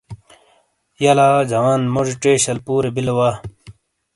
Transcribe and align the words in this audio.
یہہ 1.01 1.15
لا 1.17 1.27
جوان، 1.51 1.81
موجی 1.93 2.13
ژے 2.21 2.33
شَل 2.43 2.57
پُورے 2.65 2.89
بِیلے 2.95 3.13
وا۔ 3.17 3.29